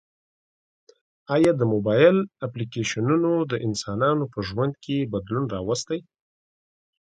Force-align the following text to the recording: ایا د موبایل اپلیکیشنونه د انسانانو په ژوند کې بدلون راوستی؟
ایا 1.35 1.51
د 1.57 1.61
موبایل 1.73 2.17
اپلیکیشنونه 2.47 3.31
د 3.51 3.53
انسانانو 3.67 4.23
په 4.33 4.39
ژوند 4.47 4.73
کې 4.83 5.09
بدلون 5.13 5.45
راوستی؟ 5.55 5.99